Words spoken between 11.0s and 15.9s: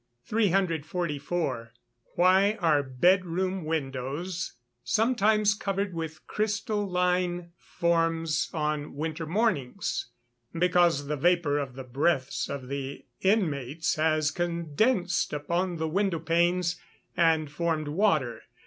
the vapour of the breaths of the inmates has condensed upon the